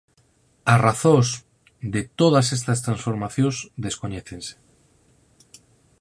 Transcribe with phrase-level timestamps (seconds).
[0.73, 1.27] As razóns
[1.93, 3.55] de todas estas transformacións
[3.85, 4.53] descoñécense.